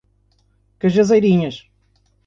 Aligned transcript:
Cajazeirinhas 0.79 1.57